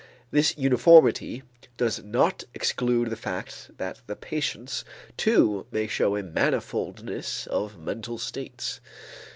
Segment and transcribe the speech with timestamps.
[0.31, 1.43] This uniformity
[1.77, 4.83] does not exclude the fact that the patients
[5.15, 8.81] too may show a manifoldness of mental states.